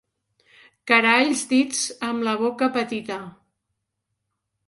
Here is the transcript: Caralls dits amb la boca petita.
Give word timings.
Caralls 0.91 1.43
dits 1.51 1.83
amb 2.09 2.25
la 2.27 2.33
boca 2.41 2.71
petita. 2.79 3.17